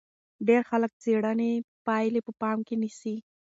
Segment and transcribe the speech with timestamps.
[0.47, 1.51] ډېر خلک د څېړنې
[1.87, 3.15] پایلې په پام کې نیسي.